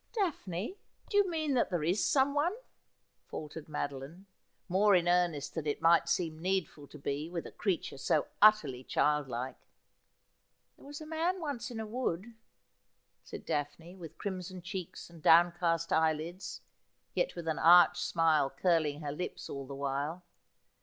'Daphne, 0.13 0.79
do 1.11 1.17
you 1.17 1.29
mean 1.29 1.53
that 1.53 1.69
there 1.69 1.83
is 1.83 2.03
someone?' 2.03 2.55
faltered 3.27 3.69
Madoline, 3.69 4.25
more 4.67 4.95
in 4.95 5.07
earnest 5.07 5.53
than 5.53 5.67
it 5.67 5.79
might 5.79 6.09
seem 6.09 6.41
needful 6.41 6.87
to 6.87 6.97
be 6.97 7.29
with 7.29 7.45
a 7.45 7.51
creature 7.51 7.99
so 7.99 8.25
utterly 8.41 8.83
childlike.' 8.83 9.59
There 10.75 10.87
was 10.87 11.01
a 11.01 11.05
man 11.05 11.39
once 11.39 11.69
in 11.69 11.79
a 11.79 11.85
wood,' 11.85 12.33
said 13.21 13.45
Daphne, 13.45 13.93
with 13.95 14.17
crim 14.17 14.41
son 14.41 14.63
cheeks 14.63 15.07
and 15.07 15.21
downcast 15.21 15.93
eyelids, 15.93 16.61
yet 17.13 17.35
with 17.35 17.47
an 17.47 17.59
arch 17.59 18.01
smile 18.01 18.49
curling 18.49 19.01
her 19.01 19.11
lips 19.11 19.51
all 19.51 19.67
the 19.67 19.75
while. 19.75 20.23